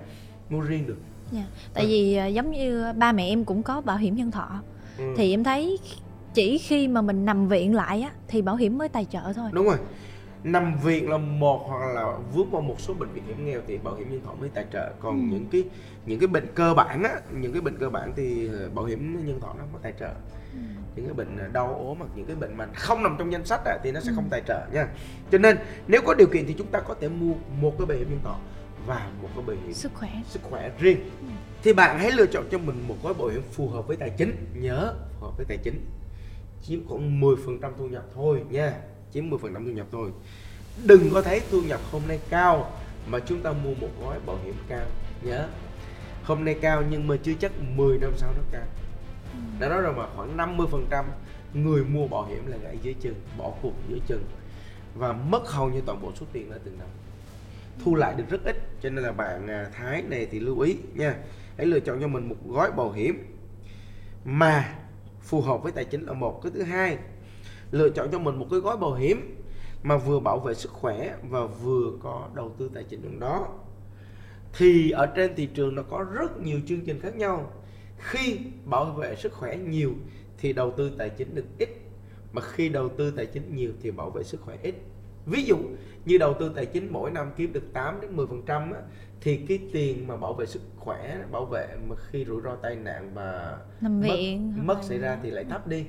[0.51, 0.97] mua riêng được
[1.33, 1.47] yeah.
[1.75, 1.89] tại à.
[1.89, 4.63] vì giống như ba mẹ em cũng có bảo hiểm nhân thọ
[4.99, 5.05] ừ.
[5.17, 5.79] thì em thấy
[6.35, 9.51] chỉ khi mà mình nằm viện lại á thì bảo hiểm mới tài trợ thôi
[9.53, 9.77] đúng rồi
[10.47, 13.79] nằm viện là một hoặc là vướng vào một số bệnh viện hiểm nghèo thì
[13.79, 14.93] bảo hiểm nhân thọ mới tài trợ.
[15.01, 15.35] Còn ừ.
[15.35, 15.65] những cái
[16.07, 19.27] những cái bệnh cơ bản á những cái bệnh cơ bản thì ờ, bảo hiểm
[19.27, 20.11] nhân thọ nó không tài trợ.
[20.53, 20.59] Ừ.
[20.97, 23.45] những cái bệnh ờ, đau ốm hoặc những cái bệnh mà không nằm trong danh
[23.45, 24.15] sách á, thì nó sẽ ừ.
[24.15, 24.89] không tài trợ nha.
[25.31, 27.99] Cho nên nếu có điều kiện thì chúng ta có thể mua một cái bảo
[27.99, 28.37] hiểm nhân thọ
[28.87, 30.11] và một cái bảo hiểm sức khỏe.
[30.29, 30.99] sức khỏe riêng.
[31.21, 31.27] Ừ.
[31.63, 34.11] Thì bạn hãy lựa chọn cho mình một gói bảo hiểm phù hợp với tài
[34.11, 34.37] chính.
[34.55, 35.81] Nhớ phù hợp với tài chính.
[36.63, 38.73] Chiếm khoảng 10% thu nhập thôi nha
[39.13, 40.11] chiếm 10% thu nhập thôi.
[40.85, 42.73] Đừng có thấy thu nhập hôm nay cao
[43.07, 44.87] mà chúng ta mua một gói bảo hiểm cao
[45.23, 45.49] nhớ
[46.27, 48.67] hôm nay cao nhưng mà chưa chắc 10 năm sau nó cao.
[49.61, 51.05] Đã nói rồi mà khoảng 50%
[51.55, 54.25] người mua bảo hiểm là gãy dưới chân bỏ cuộc dưới chân
[54.95, 56.89] và mất hầu như toàn bộ số tiền đã từng năm.
[57.85, 60.77] Thu lại được rất ít cho nên là bạn à, Thái này thì lưu ý
[60.95, 61.15] nha.
[61.57, 63.37] Hãy lựa chọn cho mình một gói bảo hiểm
[64.25, 64.75] mà
[65.23, 66.41] phù hợp với tài chính là một.
[66.43, 66.99] Cái thứ hai
[67.71, 69.43] lựa chọn cho mình một cái gói bảo hiểm
[69.83, 73.49] mà vừa bảo vệ sức khỏe và vừa có đầu tư tài chính trong đó.
[74.59, 77.53] Thì ở trên thị trường nó có rất nhiều chương trình khác nhau.
[77.99, 79.93] Khi bảo vệ sức khỏe nhiều
[80.39, 81.69] thì đầu tư tài chính được ít
[82.33, 84.75] mà khi đầu tư tài chính nhiều thì bảo vệ sức khỏe ít.
[85.27, 85.57] Ví dụ
[86.05, 88.73] như đầu tư tài chính mỗi năm kiếm được 8 đến 10 phần trăm
[89.21, 92.77] thì cái tiền mà bảo vệ sức khỏe bảo vệ mà khi rủi ro tai
[92.77, 95.85] nạn và nằm viện mất, mất xảy ra thì lại thấp đi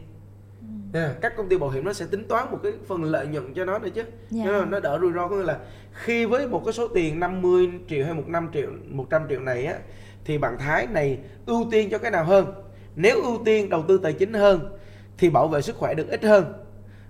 [0.94, 3.54] à, các công ty bảo hiểm nó sẽ tính toán một cái phần lợi nhuận
[3.54, 4.04] cho nó nữa chứ.
[4.30, 4.46] Dạ.
[4.46, 5.60] nó, nó đỡ rủi ro có nghĩa là
[5.94, 9.66] khi với một cái số tiền 50 triệu hay một năm triệu 100 triệu này
[9.66, 9.80] á
[10.26, 12.54] thì bạn Thái này ưu tiên cho cái nào hơn?
[12.96, 14.78] Nếu ưu tiên đầu tư tài chính hơn
[15.18, 16.54] thì bảo vệ sức khỏe được ít hơn.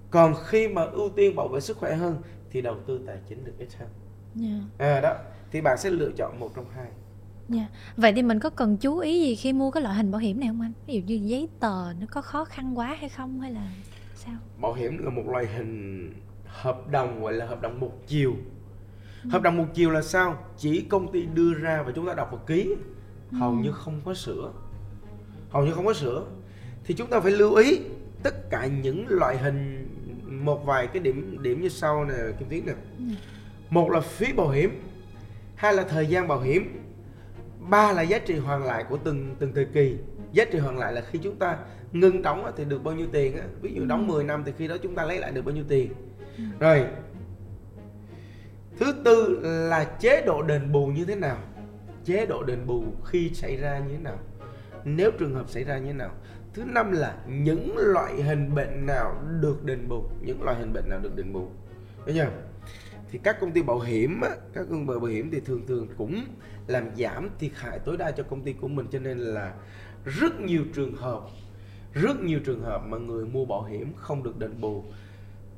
[0.09, 2.17] Còn khi mà ưu tiên bảo vệ sức khỏe hơn
[2.51, 3.89] thì đầu tư tài chính được ít hơn.
[4.35, 4.85] Dạ.
[4.87, 5.15] à, đó
[5.51, 6.87] thì bạn sẽ lựa chọn một trong hai
[7.49, 7.67] Dạ.
[7.97, 10.39] Vậy thì mình có cần chú ý gì khi mua cái loại hình bảo hiểm
[10.39, 10.71] này không anh?
[10.87, 13.71] Ví dụ như giấy tờ nó có khó khăn quá hay không hay là
[14.15, 14.35] sao?
[14.57, 16.13] bảo hiểm là một loại hình
[16.45, 18.35] hợp đồng gọi là hợp đồng một chiều.
[19.29, 20.37] Hợp đồng một chiều là sao?
[20.57, 22.75] Chỉ công ty đưa ra và chúng ta đọc và ký.
[23.31, 24.51] Hầu như không có sửa.
[25.49, 26.25] Hầu như không có sửa.
[26.83, 27.79] Thì chúng ta phải lưu ý
[28.23, 29.87] tất cả những loại hình
[30.25, 32.73] một vài cái điểm điểm như sau nè kim tiến nè.
[33.69, 34.81] Một là phí bảo hiểm
[35.55, 36.86] hai là thời gian bảo hiểm
[37.69, 39.97] ba là giá trị hoàn lại của từng từng thời kỳ.
[40.31, 41.57] Giá trị hoàn lại là khi chúng ta
[41.91, 44.77] ngưng đóng thì được bao nhiêu tiền ví dụ đóng 10 năm thì khi đó
[44.83, 45.93] chúng ta lấy lại được bao nhiêu tiền.
[46.59, 46.85] Rồi
[48.79, 51.37] thứ tư là chế độ đền bù như thế nào?
[52.05, 54.19] Chế độ đền bù khi xảy ra như thế nào?
[54.83, 56.11] Nếu trường hợp xảy ra như thế nào?
[56.53, 60.03] Thứ năm là những loại hình bệnh nào được đền bù?
[60.21, 61.47] Những loại hình bệnh nào được đền bù?
[62.05, 62.29] Thấy chưa
[63.11, 65.87] thì các công ty bảo hiểm á, các công ty bảo hiểm thì thường thường
[65.97, 66.23] cũng
[66.67, 68.87] làm giảm thiệt hại tối đa cho công ty của mình.
[68.91, 69.53] Cho nên là
[70.05, 71.21] rất nhiều trường hợp
[71.93, 74.83] rất nhiều trường hợp mà người mua bảo hiểm không được đền bù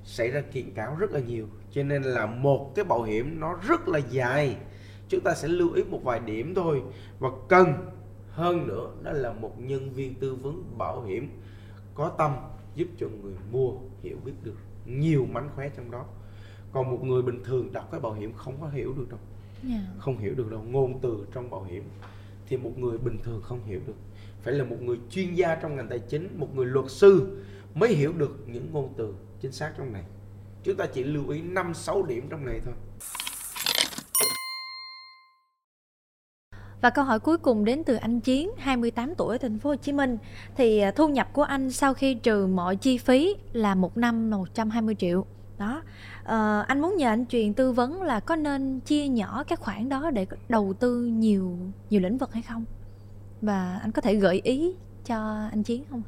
[0.03, 1.47] xảy ra kiện cáo rất là nhiều.
[1.71, 4.57] Cho nên là một cái bảo hiểm nó rất là dài
[5.09, 6.81] chúng ta sẽ lưu ý một vài điểm thôi.
[7.19, 7.73] Và cần
[8.31, 11.29] hơn nữa đó là một nhân viên tư vấn bảo hiểm
[11.95, 12.35] có tâm
[12.75, 13.71] giúp cho người mua
[14.03, 16.05] hiểu biết được nhiều mánh khóe trong đó
[16.71, 19.19] còn một người bình thường đọc cái bảo hiểm không có hiểu được đâu
[19.63, 19.79] Dạ.
[19.97, 21.83] không hiểu được đâu ngôn từ trong bảo hiểm
[22.47, 23.93] thì một người bình thường không hiểu được
[24.41, 27.43] phải là một người chuyên gia trong ngành tài chính một người luật sư
[27.75, 30.03] mới hiểu được những ngôn từ chính xác trong này
[30.63, 32.73] chúng ta chỉ lưu ý 5 6 điểm trong này thôi
[36.81, 39.75] Và câu hỏi cuối cùng đến từ anh Chiến, 28 tuổi ở thành phố Hồ
[39.75, 40.17] Chí Minh.
[40.55, 44.31] Thì à, thu nhập của anh sau khi trừ mọi chi phí là một năm
[44.31, 45.25] là 120 triệu.
[45.59, 45.83] Đó.
[46.23, 49.89] Ờ, anh muốn nhờ anh truyền tư vấn là có nên chia nhỏ các khoản
[49.89, 51.57] đó để đầu tư nhiều
[51.89, 52.65] nhiều lĩnh vực hay không?
[53.41, 56.01] Và anh có thể gợi ý cho anh Chiến không?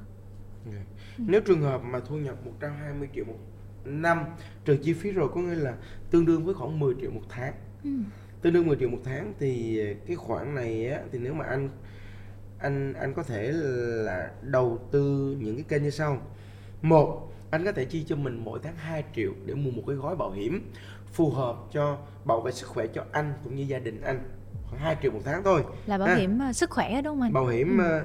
[1.17, 3.37] nếu trường hợp mà thu nhập 120 triệu một
[3.85, 4.23] năm
[4.65, 5.75] trừ chi phí rồi có nghĩa là
[6.11, 7.89] tương đương với khoảng 10 triệu một tháng Ừ.
[8.41, 11.69] tương đương 10 triệu một tháng thì cái khoản này á, thì nếu mà anh
[12.59, 16.21] anh anh có thể là đầu tư những cái kênh như sau
[16.81, 19.95] một anh có thể chi cho mình mỗi tháng 2 triệu để mua một cái
[19.95, 20.71] gói bảo hiểm
[21.13, 24.19] phù hợp cho bảo vệ sức khỏe cho anh cũng như gia đình anh
[24.69, 26.15] khoảng 2 triệu một tháng thôi Là bảo Ha.
[26.15, 27.33] hiểm à, sức khỏe đúng không anh?
[27.33, 28.03] bảo hiểm ờ,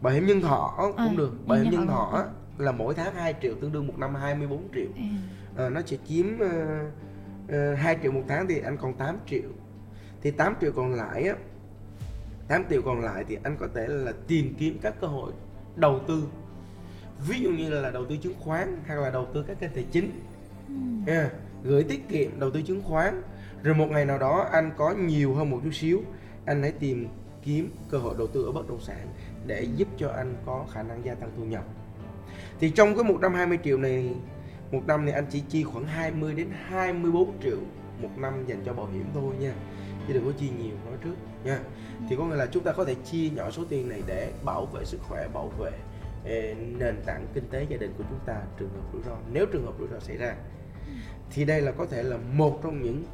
[0.00, 2.24] bảo hiểm nhân thọ cũng À, được bảo hiểm nhân thọ.
[2.58, 5.04] là mỗi tháng 2 triệu tương đương một năm 24 triệu À.
[5.56, 9.50] Ờ, nó sẽ chiếm uh, 2 triệu một tháng thì anh còn 8 triệu
[10.22, 11.34] thì 8 triệu còn lại á
[12.48, 15.32] 8 triệu còn lại thì anh có thể là tìm kiếm các cơ hội
[15.76, 16.22] đầu tư
[17.26, 19.84] ví dụ như là đầu tư chứng khoán hay là đầu tư các kênh tài
[19.92, 20.10] chính.
[20.68, 20.74] Ừ.
[21.06, 21.30] nha
[21.62, 23.22] gửi tiết kiệm đầu tư chứng khoán.
[23.62, 26.02] Rồi một ngày nào đó anh có nhiều hơn một chút xíu
[26.44, 27.08] anh hãy tìm
[27.42, 29.08] kiếm cơ hội đầu tư ở bất động sản
[29.46, 31.64] để giúp cho anh có khả năng gia tăng thu nhập.
[32.60, 34.14] Thì trong cái 120 triệu này
[34.72, 37.58] một năm thì anh chỉ chi khoảng 20 đến 24 triệu
[38.02, 39.52] một năm dành cho bảo hiểm thôi nha.
[40.08, 41.58] Chứ đừng có chi nhiều nói trước nha.
[42.08, 44.66] Thì có nghĩa là chúng ta có thể chia nhỏ số tiền này để bảo
[44.66, 45.70] vệ sức khỏe bảo vệ
[46.78, 49.66] nền tảng kinh tế gia đình của chúng ta, trường hợp rủi ro, nếu trường
[49.66, 50.36] hợp rủi ro xảy ra,
[51.30, 53.04] thì đây là có thể là một trong những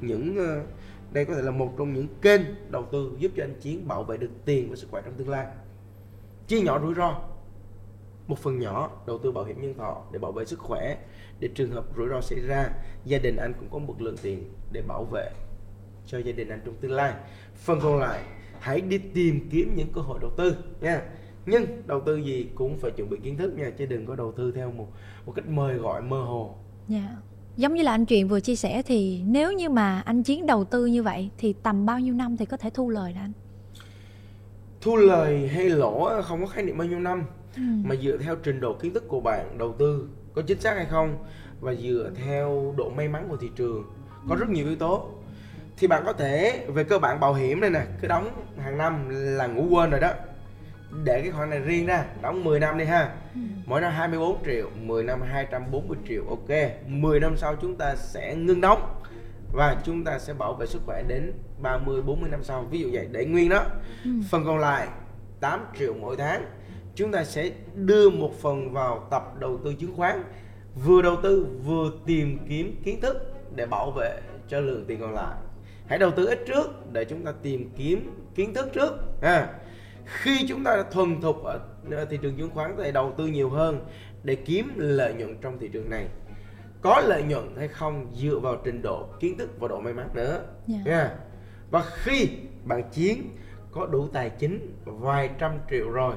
[0.00, 0.62] những ờ,
[1.12, 4.04] đây có thể là một trong những kênh đầu tư giúp cho anh Chiến bảo
[4.04, 5.46] vệ được tiền và sức khỏe trong tương lai.
[6.46, 7.20] Chia nhỏ rủi ro,
[8.26, 10.98] một phần nhỏ đầu tư bảo hiểm nhân thọ để bảo vệ sức khỏe.
[11.40, 12.70] Để trường hợp rủi ro xảy ra,
[13.04, 15.30] gia đình anh cũng có một lượng tiền để bảo vệ
[16.06, 17.14] cho gia đình anh trong tương lai.
[17.54, 18.20] Phần còn lại,
[18.60, 21.02] hãy đi tìm kiếm những cơ hội đầu tư nha
[21.46, 24.32] nhưng đầu tư gì cũng phải chuẩn bị kiến thức nha chứ đừng có đầu
[24.32, 24.86] tư theo một
[25.26, 26.54] một cách mời gọi mơ hồ
[26.88, 27.12] dạ yeah.
[27.56, 30.64] giống như là anh truyền vừa chia sẻ thì nếu như mà anh chiến đầu
[30.64, 33.32] tư như vậy thì tầm bao nhiêu năm thì có thể thu lời đó anh
[34.80, 37.22] thu lời hay lỗ không có khái niệm bao nhiêu năm
[37.56, 37.62] ừ.
[37.84, 40.86] mà dựa theo trình độ kiến thức của bạn đầu tư có chính xác hay
[40.90, 41.18] không
[41.60, 43.84] và dựa theo độ may mắn của thị trường
[44.28, 45.08] có rất nhiều yếu tố
[45.76, 49.08] thì bạn có thể về cơ bản bảo hiểm này nè cứ đóng hàng năm
[49.10, 50.10] là ngủ quên rồi đó
[51.04, 53.14] để cái khoản này riêng ra đóng 10 năm đi ha.
[53.34, 53.40] Ừ.
[53.66, 56.48] mỗi năm 24 triệu 10 năm 240 triệu ok.
[56.86, 59.00] 10 năm sau chúng ta sẽ ngưng đóng
[59.52, 62.62] và chúng ta sẽ bảo vệ sức khỏe đến 30 40 năm sau.
[62.70, 63.64] Ví dụ vậy để nguyên đó.
[64.04, 64.10] Ừ.
[64.30, 64.88] phần còn lại
[65.40, 66.46] 8 triệu mỗi tháng.
[66.94, 70.24] Chúng ta sẽ đưa một phần vào tập đầu tư chứng khoán.
[70.84, 75.14] Vừa đầu tư vừa tìm kiếm kiến thức để bảo vệ cho lượng tiền còn
[75.14, 75.34] lại.
[75.86, 78.92] Hãy đầu tư ít trước để chúng ta tìm kiếm kiến thức trước
[79.22, 79.48] à,
[80.06, 81.60] khi chúng ta thuần thục ở
[82.10, 83.86] thị trường chứng khoán thì đầu tư nhiều hơn
[84.22, 86.08] để kiếm lợi nhuận trong thị trường này
[86.82, 90.08] có lợi nhuận hay không dựa vào trình độ kiến thức và độ may mắn
[90.14, 90.82] nữa yeah.
[90.86, 90.96] Dạ.
[90.96, 91.12] Yeah.
[91.70, 92.28] và khi
[92.64, 93.36] bạn chiến
[93.72, 96.14] có đủ tài chính vài trăm triệu rồi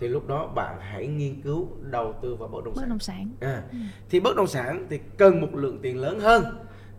[0.00, 2.98] thì lúc đó bạn hãy nghiên cứu đầu tư vào bất động sản, bất động
[2.98, 3.30] sản.
[3.40, 3.78] À, ừ.
[4.10, 6.44] thì bất động sản thì cần một lượng tiền lớn hơn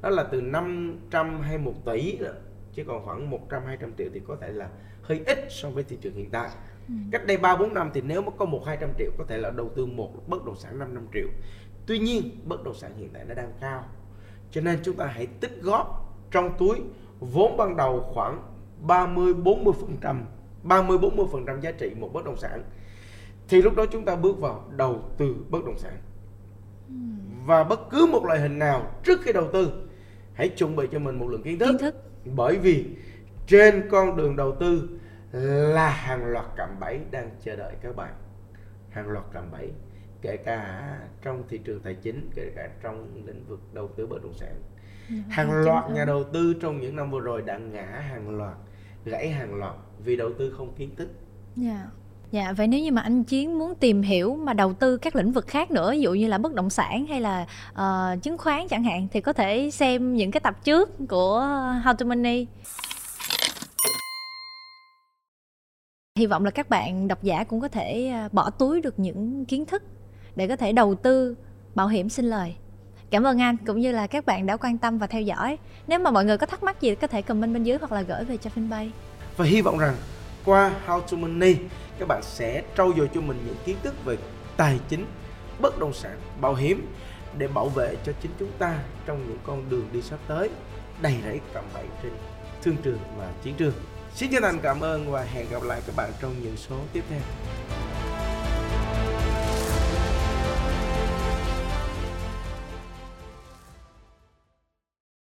[0.01, 2.17] đó là từ 500 hay 1 tỷ
[2.73, 4.69] chứ còn khoảng 100 200 triệu thì có thể là
[5.07, 6.49] hơi ít so với thị trường hiện tại
[6.87, 6.93] ừ.
[7.11, 9.49] cách đây 3 4 năm thì nếu mà có 1 200 triệu có thể là
[9.49, 11.27] đầu tư một bất động sản 5 năm triệu
[11.85, 13.83] tuy nhiên bất động sản hiện tại nó đang cao
[14.51, 16.81] cho nên chúng ta hãy tích góp trong túi
[17.19, 18.41] vốn ban đầu khoảng
[18.81, 20.25] 30 40 phần trăm
[20.63, 22.63] 30 40 phần trăm giá trị một bất động sản
[23.47, 25.97] thì lúc đó chúng ta bước vào đầu tư bất động sản
[26.87, 26.95] ừ.
[27.45, 29.71] và bất cứ một loại hình nào trước khi đầu tư
[30.33, 31.95] hãy chuẩn bị cho mình một lượng kiến thức, kiến thức.
[32.35, 32.85] bởi vì
[33.47, 34.89] trên con đường đầu tư
[35.73, 38.13] là hàng loạt cạm bẫy đang chờ đợi các bạn
[38.89, 39.71] hàng loạt cạm bẫy
[40.21, 40.89] kể cả
[41.21, 44.53] trong thị trường tài chính kể cả trong lĩnh vực đầu tư bất động sản
[45.09, 48.55] dạ, hàng loạt nhà đầu tư trong những năm vừa rồi đã ngã hàng loạt
[49.05, 51.09] gãy hàng loạt vì đầu tư không kiến thức
[51.63, 51.87] yeah.
[52.31, 55.31] Dạ, vậy nếu như mà anh Chiến muốn tìm hiểu mà đầu tư các lĩnh
[55.31, 58.67] vực khác nữa, ví dụ như là bất động sản hay là uh, chứng khoán
[58.67, 61.39] chẳng hạn thì có thể xem những cái tập trước của
[61.83, 62.47] How to Money.
[66.19, 69.45] Hy vọng là các bạn độc giả cũng có thể à, bỏ túi được những
[69.45, 69.83] kiến thức
[70.35, 71.35] để có thể đầu tư
[71.75, 72.55] bảo hiểm sinh lời.
[73.09, 75.57] Cảm ơn anh cũng như là các bạn đã quan tâm và theo dõi.
[75.87, 78.01] Nếu mà mọi người có thắc mắc gì có thể comment bên dưới hoặc là
[78.01, 78.89] gửi về cho Finbay.
[79.37, 79.95] Và hy vọng rằng
[80.45, 81.55] qua How to Money
[81.99, 84.17] các bạn sẽ trau dồi cho mình những kiến thức về
[84.57, 85.05] tài chính,
[85.59, 86.87] bất động sản, bảo hiểm
[87.37, 90.49] để bảo vệ cho chính chúng ta trong những con đường đi sắp tới
[91.01, 92.11] đầy rẫy cạm bẫy trên
[92.63, 93.73] thương trường và chiến trường.
[94.15, 97.03] Xin chân thành cảm ơn và hẹn gặp lại các bạn trong những số tiếp
[97.09, 97.19] theo.